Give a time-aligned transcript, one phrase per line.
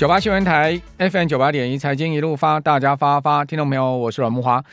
[0.00, 4.64] 九八新闻台 FM 九八点一财经一路发，大家发发，听众朋友，我是阮慕驊。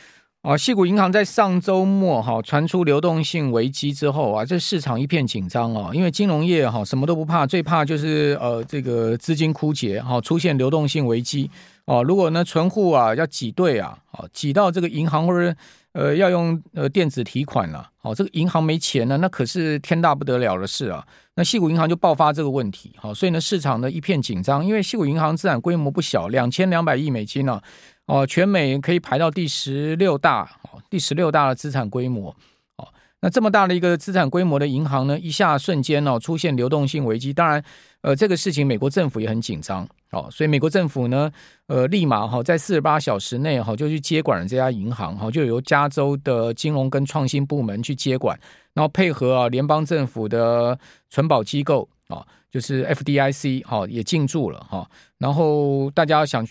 [0.42, 11.52] 啊，矽谷银行在上周末哈传出流动性危机之后啊，这市场一片紧张哦，因为金融业哈什么都不怕，最怕就是呃这个资金枯竭哈，出现流动性危机
[11.84, 12.02] 哦。
[12.02, 14.00] 如果呢存户啊要挤兑啊，
[14.32, 15.54] 挤到这个银行或者
[15.98, 21.04] 呃要用呃电子提款了，哦，这个银行没钱了，那可是天大不得了的事啊。
[21.34, 27.60] 那矽谷银行就爆发这个问题，好，所以呢市场呢一片紧张，因为矽谷银行资产规模不小，两千两百亿美金呢。
[28.06, 32.30] 哦，全美可以排到第十六大，哦，第十六大的资产规模，
[32.78, 32.88] 哦，
[33.20, 37.62] 那这么大的一个资产规模的银行呢，一下瞬间呢出现流动性危机，当然，
[38.02, 41.32] 呃，这个事情美国政府也很紧张，哦，所以美国政府呢，
[41.68, 48.40] 呃，立马哈在四十八小时内哈就去接管了这家银行，哈，就由加州的金融跟创新部门去接管，
[48.74, 50.78] 然后配合啊联邦政府的
[51.10, 56.48] 存保机构啊，就是 FDIC 哈也进驻了哈，然后大家想。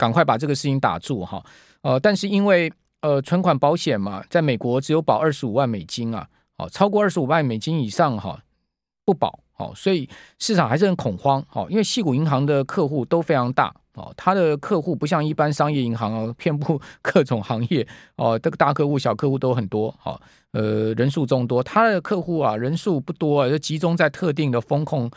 [0.00, 1.44] 赶快把这个事情打住哈，
[1.82, 6.24] 呃，但是因为呃存款保险嘛，在美国只有保二十五万美金啊，
[6.56, 8.40] 哦，超过二十五万美金以上哈
[9.04, 17.86] 不保，哦，所以市场还是很恐慌，哦，因为矽谷银行的客户都非常大，哦，它的客户不像一般商业银行啊，遍布 各种行业，
[18.16, 20.20] 哦，这个大客户、小客户都很多，哦，
[20.52, 25.10] 呃，人数众多，它的客户啊人数不多啊，就集中在特定的风控。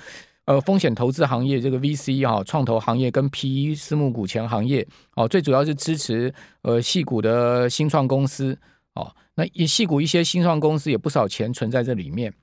[0.46, 8.58] 呃，风险投资行业这个 VC 哈、啊，创投行业跟 PE 私募股权行业哦、最主要是支持呃矽谷的新创公司
[8.96, 12.34] 哦、那以矽谷一些新创公司也不少钱存在这里面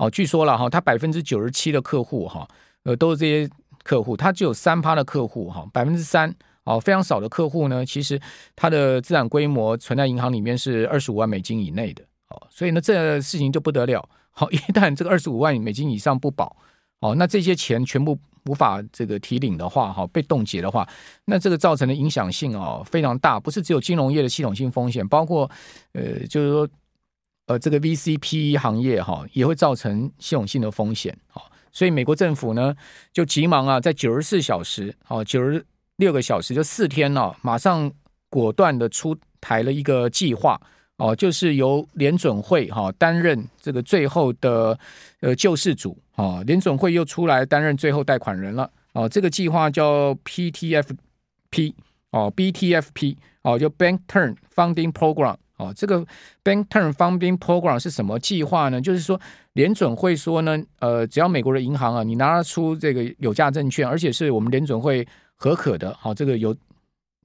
[0.00, 2.48] 哦、据说了哈，他百分之九十七的客户哈、
[2.84, 3.50] 呃，都是这些
[3.82, 6.34] 客户，他只有三趴的客户哈，百分之三
[6.64, 7.84] 哦，非常少的客户呢。
[7.84, 8.18] 其实
[8.56, 14.08] 它的资产规模存在银行里面是二十五万美金以内的哦、所以呢，这事情就不得了。
[14.30, 16.56] 好、 一旦这个二十五万美金以上不保。
[17.00, 20.86] 哦，那这些钱全部无法这个提领的话，哈，被冻结的话，
[21.24, 25.50] 那这个造成的影响性哦非常大，不是只有金融业的系统性风险，包括
[25.92, 26.68] 呃，就是说
[27.50, 32.72] 呃，这个 VCPE 行业哈也会造成系统性的风险，哈，所以美国政府呢
[33.12, 35.64] 就急忙啊，在九十四小时，哦，九十
[35.96, 37.90] 六个小时就四天了，马上
[38.28, 40.60] 果断的出台了一个计划。
[40.98, 44.78] 哦，就是由联准会哈担任这个最后的
[45.20, 48.70] 呃救世主啊，联准会又出来担任最后贷款人了。
[48.92, 51.72] 哦，这个计划叫 PTFP
[52.10, 56.00] 哦，BTFP 哦，就 Bank Term Funding Program 哦，这个
[56.42, 58.80] Bank Term Funding Program 是什么计划呢？
[58.80, 59.20] 就是说
[59.52, 65.06] 联准会说呢，呃，只要美国的银行啊，你拿出这个有价证券，而且是我们联准会
[65.36, 66.56] 核可的，好，这个有。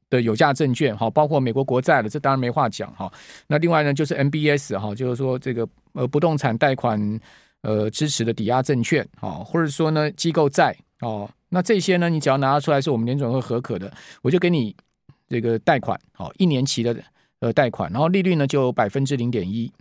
[0.07, 3.12] 的有价证券，哈，包括美国国债的，这当然没话讲，哈。
[3.47, 7.19] 那另外呢，就是 MBS，哈，就是说这个呃不动产贷款
[7.63, 13.91] 呃支持的抵押证券，哈，或者说呢机构债，哦，那这些呢，你只要拿出来是我们联准会核可的，
[14.22, 14.75] 我就给你
[15.28, 16.96] 这个贷款，好，一年期的
[17.45, 19.72] 呃贷款，然后利率呢就百分之零点一，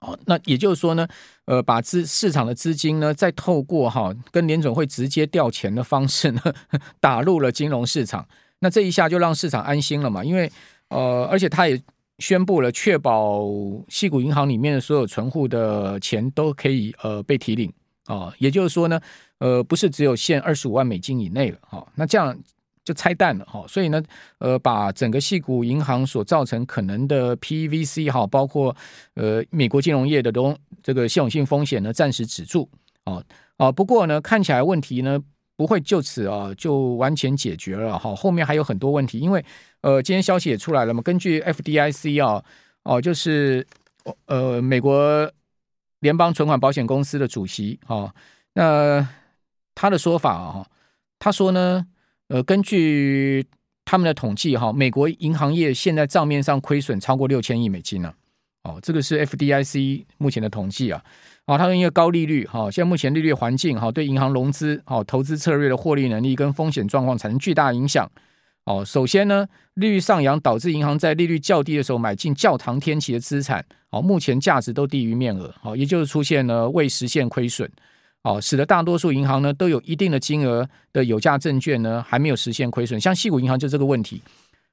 [0.00, 1.08] 哦，那也就是说呢，
[1.46, 6.40] 呃，把资市场的资金呢，再透过哈跟联总会直接调钱的方式呢，
[7.00, 8.26] 打入了金融市场。
[8.60, 10.50] 那这一下就让市场安心了嘛，因为
[10.90, 11.80] 呃，而且他也
[12.18, 13.40] 宣布了，确保
[13.88, 17.72] 矽谷银行里面的所有存户的钱都可以呃被提领。
[18.06, 18.98] 啊，也就是说呢，
[19.38, 21.58] 呃，不是只有限二十五万美金以内了。
[21.60, 22.34] 哈，那这样
[22.88, 24.02] 就拆弹了哈，所以呢，
[24.38, 28.74] 呃，把整个系股银行所造成可能的 PVC 哈，包括
[29.14, 32.66] 呃美国金融业的东这个系统性风险呢，暂时止住
[33.04, 33.22] 啊
[33.58, 35.22] 啊，不过呢，看起来问题呢。
[35.58, 39.44] 不会就此啊就完全解决了哈，后面还有很多问题，因为
[39.80, 42.40] 呃今天消息也出来了嘛，根据 FDIC 啊
[42.84, 43.66] 哦就是
[44.26, 45.28] 呃美国
[45.98, 48.14] 联邦存款保险公司的主席啊，
[48.54, 49.04] 那
[49.74, 50.64] 他的说法啊，
[51.18, 51.84] 他说呢
[52.28, 53.44] 呃根据
[53.84, 58.12] 他们的统计哈，美国银行业现在账面上亏损超过六千亿美金呢，
[58.62, 61.02] 哦这个是 FDIC 目前的统计啊。
[61.46, 68.06] 啊，它因为高利率，哈，现在目前利率环境，哈，对银行融资，好投资策略的获利能力跟风险状况产生巨大影响。
[68.64, 77.66] 哦，首先呢，利率上扬导致银行在利率较低的时候买进较长天期的资产，哦，目前价值都低于面额，哦，也就是出现了未实现亏损，
[78.28, 84.20] 哦，使得大多数银行呢都有一定的金额的有价证券呢还没有实现亏损，像矽谷银行就这个问题，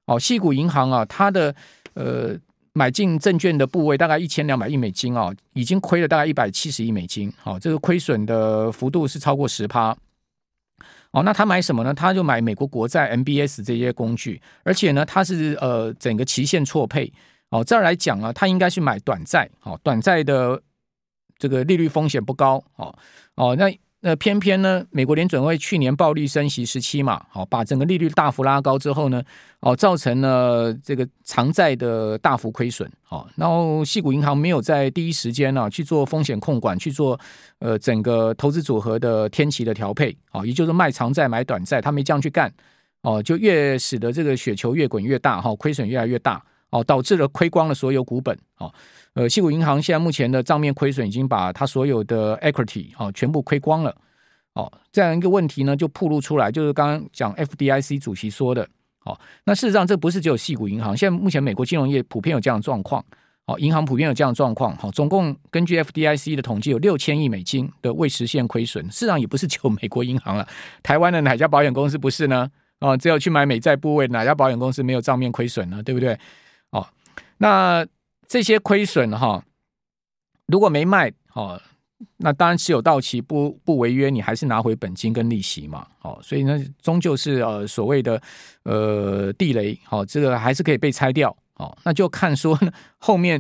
[0.07, 1.56] 哦，矽谷银行啊，它的
[1.94, 2.38] 呃。
[2.78, 9.96] 买进证券的部位大概一千两百亿美金啊，已经亏了大概一百七十亿美金，好，这个亏损的幅度是超过十趴。
[11.12, 11.94] 哦，那他买什么呢？
[11.94, 17.10] 他就买美国国债 MBS 这些工具，而且呢，他是呃整个期限错配。
[17.50, 20.62] 哦，这儿来讲啊，他应该是买短债，好，短债的
[21.37, 22.93] 这个利率风险不高，哦
[23.35, 23.65] 哦，那
[24.01, 29.23] 那偏偏呢，美国联准会去年暴力升息十七嘛，好，把整个利率大幅拉高之后呢，
[29.61, 37.19] 哦，造成了这个长债的大幅亏损，好，然后矽谷银行没有在第一时间呢去做风险控管，去做
[37.57, 42.53] 呃整个投资组合的天期的调配，好，也就是卖长债买短债，他没这样去干，
[43.01, 48.73] 哦，就越使得这个雪球越滚越大，哈，亏损越来越大，哦，导致了亏光了所有股本，哦。
[49.13, 53.95] 呃，矽谷银行现在目前的账面亏损已经把它所有的 equity 哦全部亏光了，
[54.56, 58.67] 哦，这样一个问题呢就暴露出来，就是刚刚讲 FDIC 主席说的，
[59.06, 63.01] 哦，那事实上这不是只有矽谷银行，现在目前美国金融业普遍有这样的状况，
[63.45, 70.45] 哦，银行普遍有这样的状况，好，总共根据 FDIC 的统计有六千亿美金的未实现亏损，事实上也不是只有美国银行了，
[70.83, 72.51] 台湾的哪家保险公司不是呢？
[72.81, 75.81] 哦，只有去买美债部位，哪家保险公司没有账面亏损呢？
[75.81, 76.19] 对不对？
[77.37, 77.85] 那。
[78.27, 79.45] 这些亏损哈，
[80.47, 81.61] 如果没卖哦，
[82.17, 88.19] 那当然持有到期不不违约，你还是拿回本金跟利息嘛，哦，所以呢，终究是呃所谓的
[88.63, 92.59] 呃地雷，好，这个还是可以被拆掉，哦，那就看说
[92.97, 93.39] 后面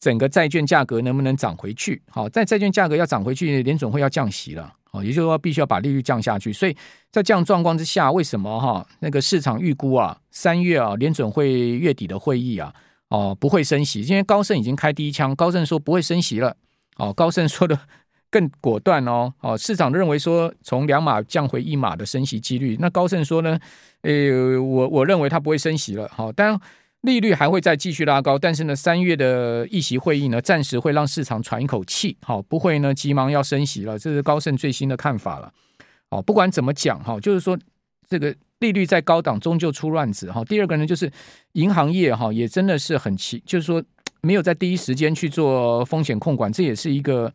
[0.00, 6.76] 整个债券价格能不能涨回去，好，在债券价格要涨回去，联准会要降息了，哦，也就是说必须要把利率降下去，所以
[7.12, 12.74] 在这样状况之下，为什么哈那个市场预估啊，三月啊联准会月底的会议啊。
[13.14, 16.56] 哦，不会升息，今天高盛已经开第一枪，高盛说不会升息了。
[16.96, 17.78] 哦，高盛说的
[18.28, 19.32] 更果断哦。
[19.40, 23.56] 哦，市场认为说从两码降回一码的升息几率，那高盛说呢？
[24.02, 26.10] 呃，我我认为它不会升息了。
[26.12, 26.60] 好，当然
[27.02, 32.16] 利率还会再继续拉高，但是呢，三月的议息会议呢，暂时会让市场喘一口气。
[32.20, 35.52] 好，不会呢急忙要升息了，这是高盛最新的看法了。
[36.10, 37.56] 哦，不管怎么讲哈，就是说
[38.18, 38.34] 这个。
[38.60, 40.42] 利率在高档，终究出乱子哈。
[40.44, 41.10] 第二个呢，就是
[41.52, 43.82] 银行业哈，也真的是很奇，就是说
[44.22, 47.30] 没有在第一时间去做风险控管，这也是一个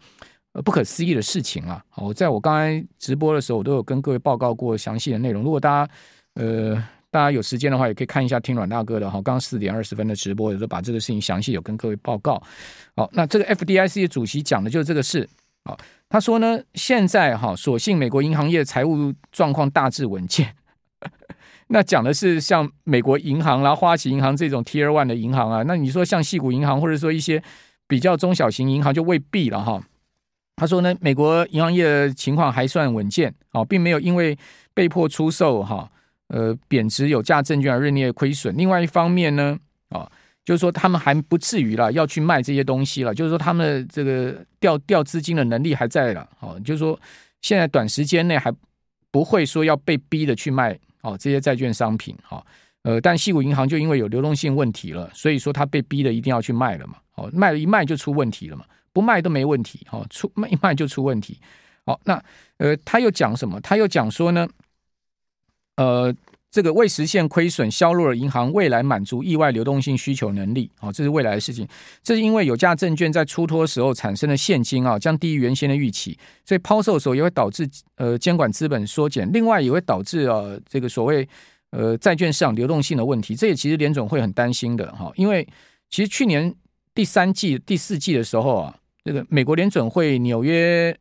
[0.66, 1.84] 不可思议的事情啊。
[1.98, 5.44] 我在我刚才直播的时候，我都有跟各位报告过详细的内容。
[5.44, 5.92] 如果大家
[6.34, 12.42] 呃大家有时间的话，也可以看一下听阮大哥的哈，刚刚四点二十分的直播，也都把这个事情详细有跟各位报告。
[12.96, 15.30] 好，那这个 FDIC 的主席讲的就是这个事
[15.64, 15.78] 啊。
[16.08, 20.56] 他说呢，现在哈，所幸美国银行业财务状况大致稳健。
[21.71, 27.42] 那讲的是像美国银行啦、花旗银行这种 Tier One 的银行啊，那你说像细谷银行或者说一些
[27.88, 29.80] 比较中小型银行就未必了哈。
[30.56, 34.36] 他说呢，美国银行业的情况还算稳健啊，并没有因为
[34.74, 35.88] 被迫出售哈
[36.30, 38.57] 呃贬值有价证券而日内亏损。
[38.57, 39.56] 另外一方面呢
[39.89, 40.10] 啊，
[40.44, 47.00] 就是说他们还不至于了要去卖这些东西了，就是说他们这个调调资金的能力还在了啊，就是说
[47.42, 48.51] 现在短时间内还
[49.12, 50.75] 不会说要被逼的去卖。
[51.01, 52.46] 哦，这些债券商品，哈，
[52.84, 61.40] 呃，但西谷银行就因为有流动性问题了，所以说他被逼的一定要去卖了嘛，哦，卖了一卖就出问题了嘛，不卖都没问题，哈，出卖一卖就出问题，
[61.86, 62.24] 好，那
[62.57, 63.60] 呃，他又讲什么？
[63.62, 64.48] 他又讲说呢，
[65.78, 66.16] 呃。
[66.51, 71.68] 这个未实现亏损削弱了银行未来满足意外流动性需求能力，好，这是未来的事情。
[72.01, 81.28] 这是因为有价证券在出脱时候产生的现金啊，将低于原先的预期，所以抛售的时候也会导致呃监管资本缩减，另外也会导致啊这个所谓
[81.69, 83.36] 呃债券市场流动性的问题。
[83.36, 85.48] 这也其实联总会很担心的哈，因为
[85.90, 86.52] 其实去年
[86.95, 90.98] 第三季、第四季的时候啊，这个美国联准会纽约。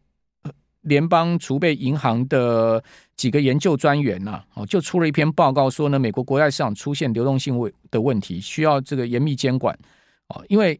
[0.82, 2.82] 联邦储备银行的
[3.16, 9.76] 几个研究专员呐，哦，就出了一篇报告说呢，美国国债市场出现流动性问的问题，需要这个严密监管。
[10.28, 10.78] 哦，因为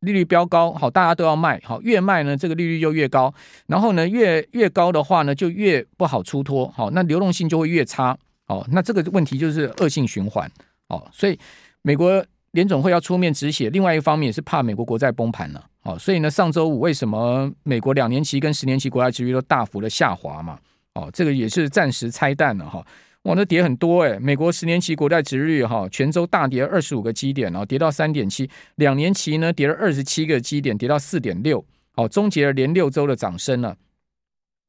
[0.00, 3.32] 利率飙高，好，大家都要卖，好，越卖呢，这个利率就越高，
[3.66, 8.16] 然后呢，越越高的话呢，就越不好出脱，好，那流动性就会越差，
[8.48, 10.50] 哦，那这个问题就是恶性循环，
[10.88, 11.38] 哦，所以
[11.82, 15.64] 美国联总会要出面止血，另外一方面也是怕美国国债崩盘了。
[15.82, 20.58] 哦，所以呢，上周五为什么美国两年期跟十年期国债殖率都大幅的下滑嘛？
[20.94, 22.84] 哦，这个也是暂时拆弹了哈。
[23.22, 28.48] 哇，那跌很多诶，美国十年期国债殖利率哈，全周大跌二十五个基点，然后跌到三点七。
[28.76, 31.64] 两年期呢，跌了二十七个基点，跌到四点六。
[31.94, 33.76] 哦，终结了连六周的涨升了。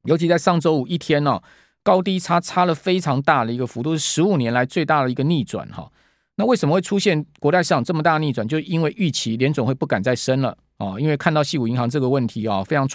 [0.03, 1.41] 尤其在上周五一天呢，
[1.83, 5.91] 高低差差了非常大的一个幅度，是十五年来最大的一个逆转哈。
[6.35, 8.47] 那为什么会出现国债市场这么大的逆转？
[8.47, 10.57] 就因为预期联总会不敢再升了。
[10.77, 12.87] 哦，因为看到矽谷银行这个问题啊、哦，非常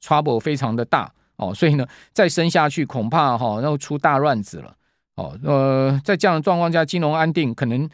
[0.00, 4.76] trouble 非常的大哦，所以呢，再升下去恐怕哈，然、哦、后出大乱子了
[5.16, 5.38] 哦。
[5.42, 7.88] 呃，在这样的状况下，金融安定可能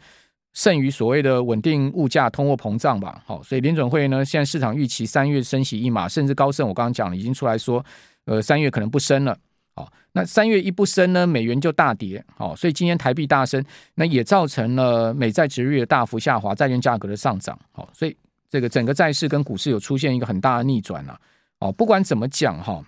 [0.53, 3.21] 胜于所谓的稳定物价、通货膨胀吧。
[3.25, 7.83] 好、哦，所以联准会呢，现在市场预期三月升息一码，甚至高盛我刚刚讲了，已经出来说，
[8.25, 9.37] 呃，三月可能不升了。
[9.75, 12.23] 好、那三月一不升呢，美元就大跌。
[12.35, 13.63] 好、所以今天台币大升，
[13.95, 17.57] 那也造成了美债殖利率的大幅下滑，债券价格的上涨。
[17.71, 18.15] 好、所以。
[18.49, 21.19] 这个整个债市跟股市有出现一个很大的逆转了，
[21.59, 22.83] 哦，不管怎么讲哈，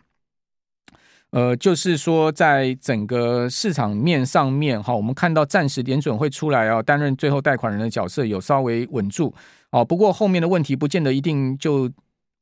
[1.30, 9.34] 呃，就是说在整个市场面上面哈，我们看到暂时联准会出来啊，担任最后贷款人的角色有稍微稳住
[9.70, 9.86] 哦。
[9.86, 11.90] 不过后面的问题不见得一定就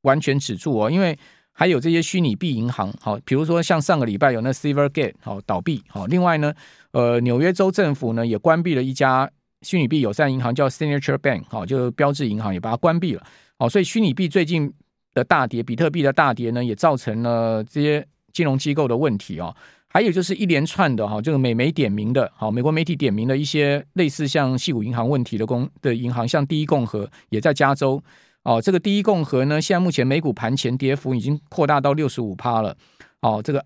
[0.04, 1.20] 完全止住哦，因为
[1.52, 6.54] 还有这些虚拟币银行，好，比如说像上个礼拜有那 Silvergate 好倒闭，好，另外呢，
[6.92, 9.30] 呃，纽约州政府呢也关闭了一家
[9.62, 13.24] 虚拟币友善银行，叫 Signature Bank，好，就标志银行也把它关闭了，
[13.58, 14.72] 好，所以虚拟币最近
[15.14, 19.56] 的大跌，比特币的大跌呢，也造成了这些金融机构的问题哦。
[19.92, 28.02] 还有就是一连串的哈，这个美媒点名的，好，美国媒体点名的一些类似像矽谷银行问题的公的银行，像第一共和也在加州。
[28.44, 32.78] 哦，这个第一共和呢，现在目前美股盘前跌幅已经扩大到六十五趴了。
[33.22, 33.66] 哦，这个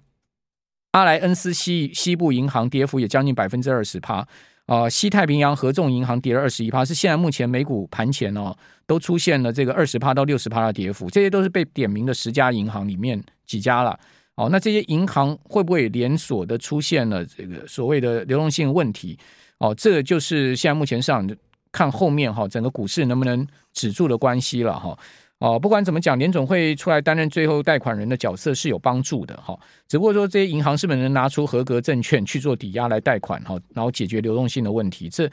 [0.92, 4.26] 阿莱恩斯西西部银行跌幅也将近百分之二十趴。
[4.65, 8.55] 啊，西太平洋合众银行跌了二十一趴，是现在目前美股盘前哦
[8.88, 11.10] 都出现了这个二十趴到六十趴的跌幅。
[11.10, 14.00] 这些都是被点名的十家银行里面几家了。
[14.36, 19.20] 哦，那这些银行会不会连锁的出现了这个所谓的流动性问题？
[19.58, 21.29] 哦，这就是现在目前上
[21.72, 24.98] 看后面哈，整个股市能不能止住的关系了哈。
[25.44, 29.60] 哦不管怎么讲，联总会出来担任最后贷款人的角色是有帮助的哈。
[29.90, 35.10] 只不过说这些银行是不是能拿出合格证券去做抵押来贷款哈，然后解决流动性的问题？
[35.10, 35.30] 这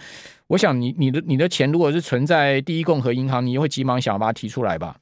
[0.49, 4.97] 我想你你的你的钱如果是存在第一共和银行，你也会急忙想要把它提出来吧，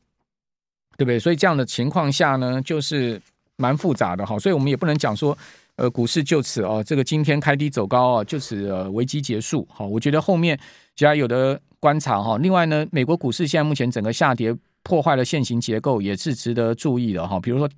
[0.98, 1.18] 对不对？
[1.18, 3.18] 所以这样的情况下呢，就是
[3.56, 4.38] 蛮复杂的哈。
[4.38, 5.36] 所以我们也不能讲说。
[5.78, 9.64] 呃，股市就此哦，这个今天开低走高啊，就此呃危机结束。
[9.70, 10.58] 好，我觉得后面
[10.96, 12.36] 其他有的观察哈。
[12.38, 14.52] 另外呢，美国股市现在目前整个下跌，
[14.88, 17.38] 破坏了现行结构，也是值得注意的哈。
[17.38, 17.68] 比如说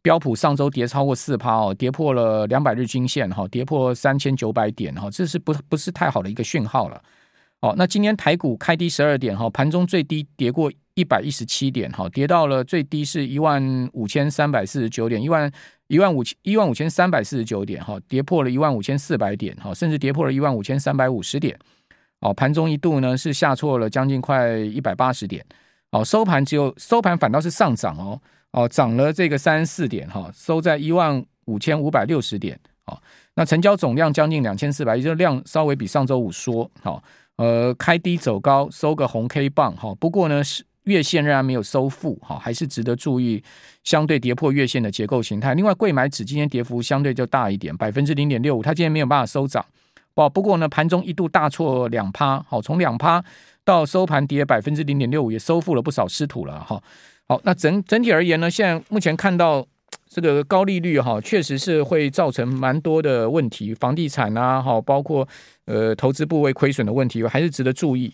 [0.00, 7.02] 标普上周跌超过四趴哦，跌破了两百日均线哈，跌破三千九百点哈，这是不不是太好的一个讯号了。
[7.60, 15.52] 哦，那今天台股开低十二点哈，盘中最低跌过一百一十七点哈，跌到了最低是一万五千三百四十九点，一万。
[15.88, 21.54] 一万五千一万五千三百四十九点哈，跌破了一万五千四百点哈，甚至跌破了一万五千三百五十点
[22.20, 22.32] 哦。
[22.32, 25.44] 盘中一度呢是下挫了将近快一百八十点
[25.92, 28.20] 哦，收盘只有收盘反倒是上涨哦
[28.50, 33.00] 哦，涨了这个三十四点哈，收在一万五千五百六十点哦。
[33.34, 37.00] 那成交总量将近两千四百也，就是量稍微比上周五缩好，
[37.36, 39.94] 呃，开低走高，收个红 K 棒哈。
[39.94, 40.64] 不过呢是。
[40.86, 43.40] 月线仍然没有收复，哈，还是值得注意。
[43.84, 45.54] 相对跌破月线的结构形态。
[45.54, 49.64] 另外，柜买指今天跌幅相对就大一点，百分之零点六五，它今天没有办法收涨。
[50.14, 53.24] 哦，不过呢，盘中一度大挫两趴，好，从两趴
[53.64, 56.82] 到收盘跌百分之零点六五，也收复了不少失土了，哈。
[57.28, 59.66] 好，那整整体而言呢，现在目前看到
[60.08, 65.26] 这个高利率，哈，确实是会造成蛮多的问题，房地产啊，哈，包括
[65.66, 68.12] 呃投资部位亏损的问题，还是值得注意。